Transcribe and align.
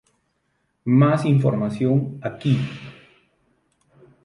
Más 1.01 1.25
información 1.27 2.17
"aquí". 2.23 2.57